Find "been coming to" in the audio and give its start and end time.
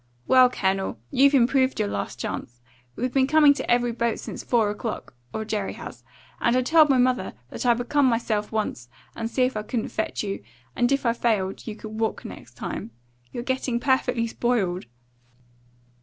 3.13-3.69